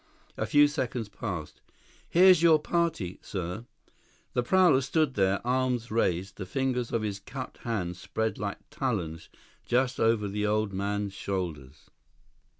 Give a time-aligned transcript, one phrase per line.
[0.35, 1.61] A few seconds passed.
[2.09, 3.67] "Here's your party, sir."
[4.33, 9.29] The prowler stood there, arms raised, the fingers of his cupped hands spread like talons
[9.63, 11.91] just over the old man's shoulders.